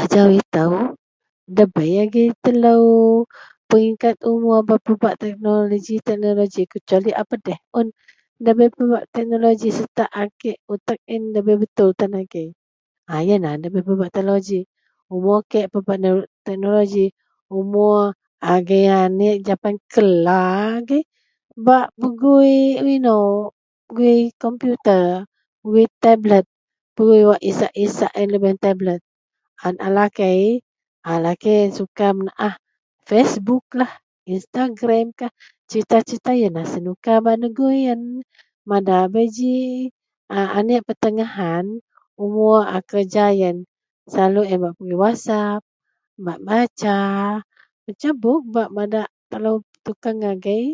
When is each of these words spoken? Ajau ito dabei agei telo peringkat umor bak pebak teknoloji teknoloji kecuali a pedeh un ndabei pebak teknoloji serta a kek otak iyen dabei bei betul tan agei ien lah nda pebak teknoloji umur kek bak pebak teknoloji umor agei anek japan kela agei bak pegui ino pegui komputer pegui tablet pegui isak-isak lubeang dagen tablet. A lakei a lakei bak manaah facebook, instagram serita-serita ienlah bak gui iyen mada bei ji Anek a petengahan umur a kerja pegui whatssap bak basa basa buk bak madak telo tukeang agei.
Ajau 0.00 0.28
ito 0.40 0.66
dabei 1.56 1.92
agei 2.04 2.28
telo 2.44 2.74
peringkat 3.68 4.14
umor 4.30 4.58
bak 4.68 4.80
pebak 4.86 5.14
teknoloji 5.22 5.94
teknoloji 6.06 6.62
kecuali 6.72 7.10
a 7.20 7.22
pedeh 7.30 7.58
un 7.78 7.86
ndabei 8.40 8.70
pebak 8.76 9.04
teknoloji 9.14 9.68
serta 9.78 10.04
a 10.20 10.22
kek 10.40 10.58
otak 10.72 10.98
iyen 11.04 11.22
dabei 11.34 11.56
bei 11.58 11.60
betul 11.62 11.90
tan 11.98 12.10
agei 12.22 12.48
ien 13.28 13.40
lah 13.44 13.54
nda 13.58 13.68
pebak 13.86 14.10
teknoloji 14.14 14.60
umur 15.14 15.38
kek 15.52 15.66
bak 15.72 15.82
pebak 15.86 15.98
teknoloji 16.46 17.04
umor 17.58 18.00
agei 18.54 18.86
anek 19.04 19.36
japan 19.46 19.74
kela 19.92 20.42
agei 20.82 21.02
bak 21.66 21.86
pegui 21.98 22.56
ino 22.96 23.16
pegui 23.86 24.16
komputer 24.42 25.02
pegui 25.62 25.84
tablet 26.02 26.44
pegui 26.94 27.16
isak-isak 27.50 28.12
lubeang 28.32 28.58
dagen 28.58 28.64
tablet. 28.66 29.00
A 29.60 29.88
lakei 29.92 30.56
a 31.10 31.20
lakei 31.20 31.68
bak 31.68 32.16
manaah 32.16 32.54
facebook, 33.08 33.66
instagram 34.32 35.06
serita-serita 35.68 36.30
ienlah 36.32 37.20
bak 37.26 37.36
gui 37.56 37.74
iyen 37.84 38.00
mada 38.68 38.98
bei 39.12 39.28
ji 39.36 39.54
Anek 40.58 40.80
a 40.82 40.86
petengahan 40.88 41.66
umur 42.24 42.60
a 42.74 42.78
kerja 42.90 43.24
pegui 44.08 44.96
whatssap 45.02 45.60
bak 46.24 46.38
basa 46.46 46.94
basa 47.86 48.08
buk 48.22 48.42
bak 48.54 48.68
madak 48.76 49.08
telo 49.30 49.52
tukeang 49.84 50.24
agei. 50.32 50.66